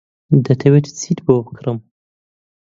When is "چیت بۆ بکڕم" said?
0.99-1.77